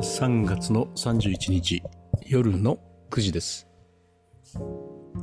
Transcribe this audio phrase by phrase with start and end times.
[0.00, 1.82] 3月の31日
[2.26, 2.78] 夜の
[3.10, 3.66] 9時です。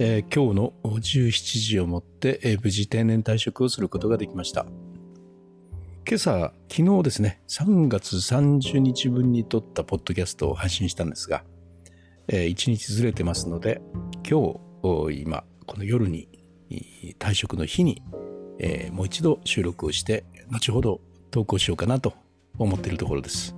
[0.00, 4.66] えー今日の17時をもって、えー無事定年退職をすることができました。
[6.08, 11.44] 今朝、昨日ですね、3月30日分に撮ったポッドキャストを配信したんですが、
[12.26, 13.80] え1日ずれてますので、
[14.28, 16.28] 今日、今、この夜に
[17.20, 18.02] 退職の日に、
[18.58, 22.14] えーもう一度収録をして、後ほど投稿しようかなと
[22.58, 23.55] 思っているところです。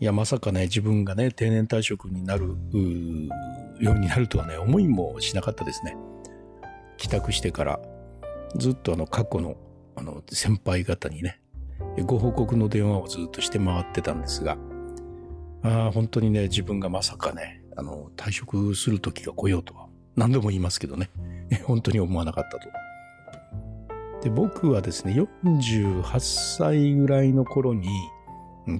[0.00, 2.56] いや、まさかね、自分がね、定年退職になる、
[3.80, 5.96] ようになるとはね、思いもしなかったですね。
[6.96, 7.80] 帰宅してから、
[8.56, 9.56] ずっとあの、過去の、
[9.96, 11.40] あの、先輩方にね、
[12.04, 14.58] ご報告の電話をずっとして回ってたんですが、
[15.62, 19.86] ああ、本当にね、自分がまさかね、あの、退職する時が来ようとは、
[20.16, 21.10] 何度も言いますけどね、
[21.64, 22.68] 本当に思わなかったと。
[24.22, 27.88] で、僕はですね、48歳ぐらいの頃に、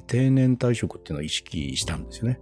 [0.06, 2.40] 定年退職っていうのを意識したんですよね。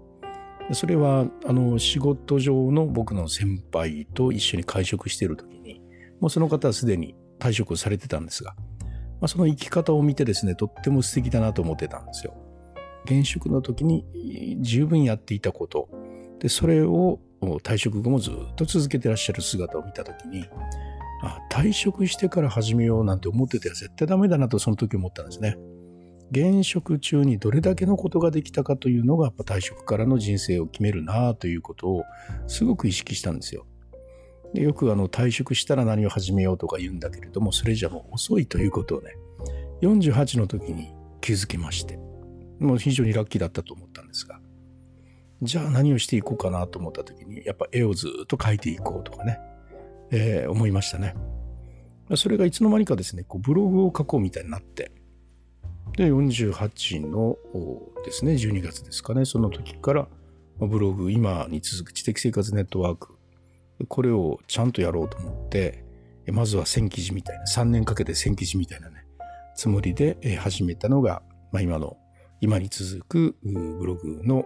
[0.73, 5.81] それは、あの、仕事上の僕の先輩と一緒に会食している時に、
[6.21, 8.55] もうその方はすでに退職されてたんですが、
[9.21, 12.35] まあ、その生き方を見てですね、とっても素敵だなと思ってたんですよ。
[13.05, 15.89] 現職の時に十分やっていたこと、
[16.39, 17.21] で、それを
[17.63, 20.47] 退職後もずっと続けてらっしゃる姿を見た時に、
[21.23, 25.57] あ退職してから始めようなんて思ってては絶対ダメだなとその時思ったんですね。
[26.33, 32.05] 現職中にどれだけのことができたかというのがやっぱ退職からの人生を決めるなということを
[32.47, 33.67] すごく意識したんですよ。
[34.55, 39.15] でよくあの退職したら何を始めようとか言うんだけれどもそれじゃもう遅いということをね
[39.83, 41.99] 48の時に気づきまして
[42.59, 44.41] もう非常にラッキーだったと思ったんですが
[45.43, 49.39] じゃあ何をしていこうかなと思った時にやっぱ絵をずっと描いていこうとかね、
[50.11, 51.15] えー思いましたね。
[52.15, 54.93] それがいつの間にかですねこうブログを書こうみたいになって
[55.97, 57.37] で、48の
[58.05, 60.09] ですね、12月ですかね、その時から
[60.59, 63.17] ブログ、今に続く知的生活ネットワーク、
[63.89, 65.85] これをちゃんとやろうと思って、
[66.29, 69.05] まずは1000記事みたいな、3年かけて1000記事みたいなね、
[69.55, 71.97] つもりで始めたのが、まあ、今の、
[72.41, 74.45] 今に続くブログの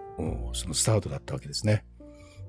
[0.53, 1.85] そのスタートだったわけですね。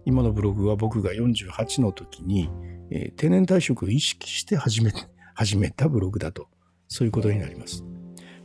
[0.06, 2.50] 今のブログは僕が48の時に、
[2.90, 4.91] えー定年退職を意識して始め
[5.34, 6.47] 始めたブログだと、
[6.88, 7.84] そういうことになります。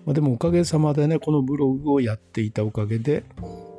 [0.04, 3.24] まあ、でもおかげさまでね、このブログをやっていたおかげで、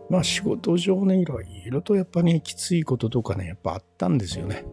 [0.09, 4.65] まあ仕事上ね、いろいろとやっぱね、きついこととかね、やっぱあったんですよね。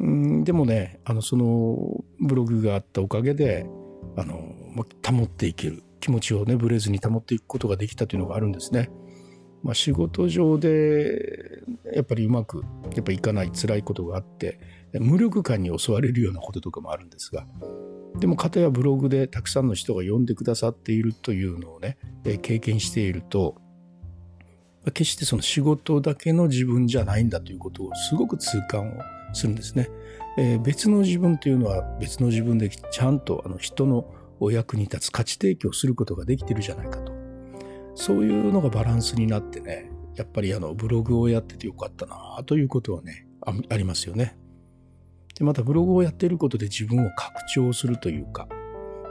[0.00, 3.66] うん、でもね、あの、そのブログがあったおかげで、
[4.16, 5.82] あの、まあ保っていける。
[5.98, 8.90] 気持ちをね、ぶれずに保っていくことができたというのがあるんですね。
[9.62, 11.62] まあ仕事上で、
[11.94, 14.60] やっぱりうまく、やっぱいかない辛いことがあって、
[14.92, 17.46] 無力感に襲われるようなこととかもあるんですが、
[18.20, 23.56] でも片やブログでたくさんの人が読んでくださっているというのをね、え経験していると、
[24.86, 28.92] 決してその仕事だけの自分じゃないんだということをすごく痛感を
[29.32, 29.88] するんですね。
[30.38, 37.12] えー別の自分というのは別の自分でちゃんとあの人のお役に立つ価値提供することができてるじゃないかと。
[37.94, 44.38] そういうのがバランスになってね、やっぱりあのブログをやっててよかったなということはね、あありますよね。
[45.38, 48.48] でまたブログをやっていることで自分を拡張するというか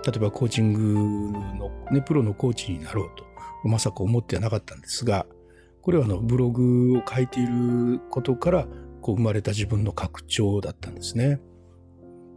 [0.06, 3.25] 例えばコーチングの、ね、プロのコーチになろうと
[3.68, 5.25] まさか思ってはなかったんですが
[5.81, 8.68] これはあのブログを書いていることから
[9.02, 11.40] こう生まれた自分の拡張だったんですね。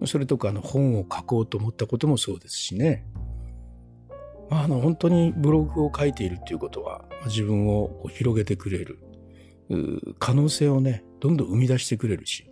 [0.04, 3.06] それとかあの本を書こうと思ったこともそうですしね。
[4.50, 8.98] まあ、あの本当にブログを書いているっていうことは自分をこう広げてくれる
[10.18, 12.50] 可能性をねどんどん生み出してくれるし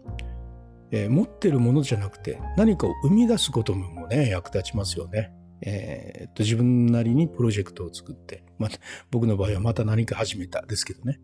[0.91, 5.33] えー持ってるものじゃなくて何かを生み出すこともね役立ちますよね。
[5.63, 8.79] えーっと自分なりにプロジェクトを作って、また
[9.11, 11.21] 僕の場合はまた何か始めたですけどね。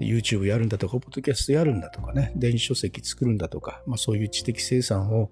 [0.00, 5.30] YouTube やるんだとか、ポッドキャストやるんだとかね、電子書籍作るんだとか、まあ、そういう知的生産を、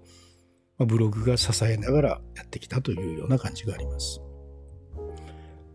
[0.77, 4.21] まあ、ブログが支えながらやってきたというような感じがあります。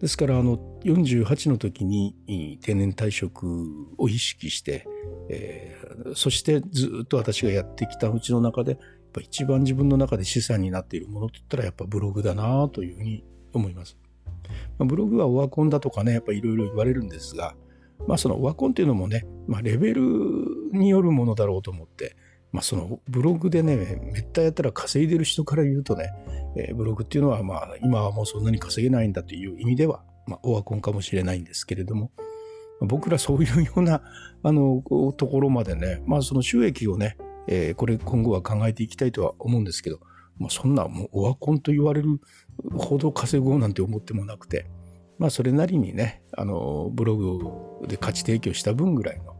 [0.01, 3.47] ですから、あの、48の時に定年退職
[3.99, 4.87] を意識して、
[5.29, 5.77] えー
[6.15, 8.81] そしてずっと私がやってきたうちの中で、やっ
[9.13, 13.25] ぱ一番自分の中で資産になっているものといったらやっぱブログだなというふうに
[13.55, 13.97] 思います。
[14.79, 17.55] まあ、ブログはオワコンだとかね、やっぱいろいろ言われるんですが、
[18.07, 20.03] まあそのオワコンっていうのもね、まあレベル
[20.73, 22.17] によるものだろうと思って、
[22.53, 26.13] まあそのブログでね、めったやったら稼いでる人から言うとね、
[26.57, 32.11] えーブログっていうのはまあ今はもうそんなに稼げないんだという意味では、まあオワコンかもしれないんですけれども、
[32.81, 34.03] 僕らそういうような
[34.43, 34.83] あの
[35.17, 37.17] ところまでね、まあその収益をね、
[37.49, 40.01] えーこれ今後は考えていきたいとは思うんですけど、
[40.39, 42.21] まあ、そんなもうオワコンと言われる
[42.77, 44.67] ほど稼ごうなんて思ってもなくて、
[45.19, 49.37] まあそれなりにね、あの、ブログで価値提供した分ぐらいの、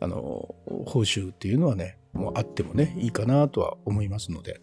[0.00, 0.54] あの、
[0.86, 4.60] 報酬っていうのはね、もうあってもね、いいかなとは思いますので、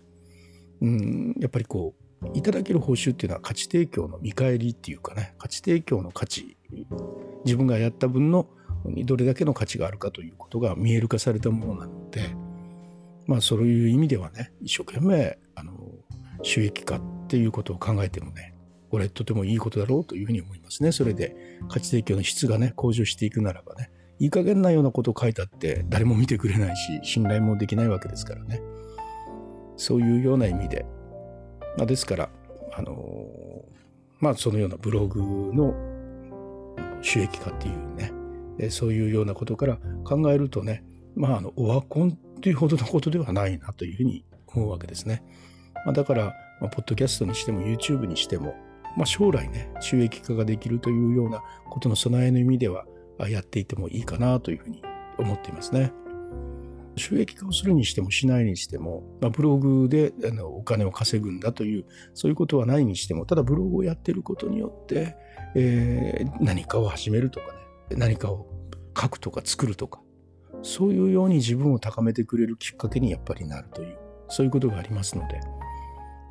[0.82, 6.58] うん、やっぱりこう、いただける報酬っていうのは価値提供の見返りっていうかね、価値提供の価値、
[7.46, 8.48] 自分がやった分の
[8.86, 12.36] にどれだけの価値があるかということが見える化されたものなので、
[13.28, 15.74] まあそういう意味ではね、一生懸命、あの、
[16.44, 18.56] 収益化っていうことを考えてもね、
[18.90, 20.92] これとてもいいことだろうというふうに思いますね。
[20.92, 21.36] それで
[21.70, 28.62] 価値提供の質がね、向上していくならばね、いい加減なようなことを書いたって誰も見てくれないし、信頼もできないわけですからね。
[29.78, 30.86] そういうような意味で、
[31.78, 32.30] まあ、ですから、
[32.74, 33.64] あの
[34.20, 35.74] まあそのようなブログの
[37.02, 40.84] 収益化っていうね、そういうようなことから考えるとね、
[41.16, 45.24] まああのオワコンっていうほどのことではないなというふうに思うわけですね。
[45.86, 48.56] まあ、だから、まあ、ポッドキャストにしても YouTube にしても、
[48.98, 52.86] まあ、将来ね、収益化ができるというようなことの備えの意味では、
[53.30, 54.82] やっていてもいいかなというふうに
[55.18, 55.94] 思っていますね。
[56.98, 65.16] 収益化をするにしてもしないにしても、まあ、ブログであのお金を稼ぐんだという、そういうことはないにしても、ただブログをやってることによって、
[65.56, 68.48] えー、何かを始めるとかね、何かを
[68.98, 70.02] 書くとか作るとか、
[70.62, 73.98] そういうように自分を高めてくれるきっかけにやっぱりなるという、
[74.30, 75.42] そういうことがありますので、や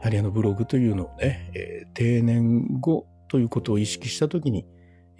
[0.02, 4.66] はりあのブログというのをね、えー、定年後ということを意識したときに、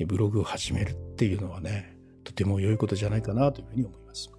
[0.07, 4.31] ブログを始めるっていうのはね、とても良いことじゃないかなというふうに思います。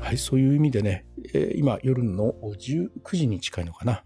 [0.00, 4.04] はい、そういう意味でね、えー、今夜の19時に近いのかな。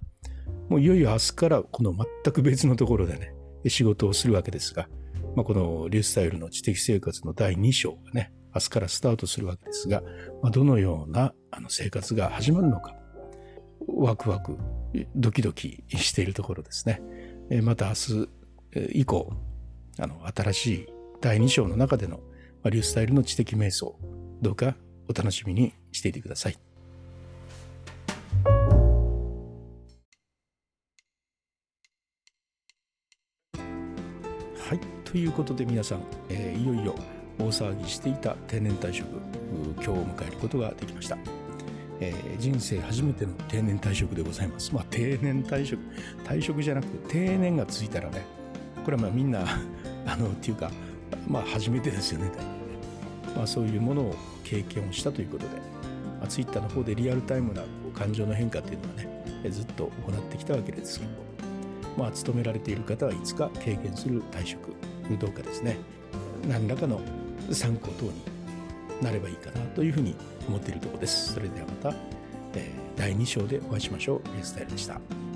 [0.68, 3.32] もういよいよ明日からこの全く別のところでね、
[3.66, 4.88] 仕事をするわけですが、
[5.34, 10.02] まあ、このリュースタイルの知的生活の第2章がね、明日からスタートするわけですが、
[10.42, 12.94] まあ、どのようなあの生活が始まるのか、
[13.86, 14.58] ワクワク、
[15.14, 17.00] ドキドキしているところですね。
[17.50, 18.28] えー、また明日
[18.92, 19.32] 以降、
[19.98, 20.86] あの新しい
[21.20, 22.22] 第2章の中での、ま
[22.64, 23.98] あ、リュースタイルの知的瞑想、
[24.42, 24.76] どうか
[25.08, 26.58] お楽しみにしていてください。
[34.68, 36.94] はい、ということで皆さん、えー、いよいよ
[37.38, 39.08] 大騒ぎしていた定年退職、
[39.76, 41.16] 今日を迎えることができました。
[42.00, 44.74] えー、人生初めての定年退職でございます。
[44.74, 45.80] まあ定年退職、
[46.24, 48.24] 退職じゃなくて定年がついたらね、
[48.84, 49.44] これはまあみんな、
[50.06, 50.70] あの、っていうか、
[51.26, 52.30] まあ初めてですよね、
[53.34, 54.14] まあそういうものを
[54.48, 55.56] 経験をしたということで、
[56.18, 57.62] まあ、ツイッターの方でリアルタイムな
[57.94, 58.94] 感情の変化っていうのは
[59.42, 61.10] ね、ずっと行ってきたわけですけど、
[61.98, 64.74] まあ勤められている方はいつか経験する退職、
[65.18, 65.76] どうかですね、
[66.48, 67.00] 何らかの
[67.50, 68.12] 参考等に
[69.02, 70.16] なればいいかなというふうに
[70.48, 71.34] 思っているところです。
[71.34, 71.96] それではまた、
[72.54, 74.22] えー、第2章でお会いしましょう。
[74.24, 75.27] リュースタイルでした。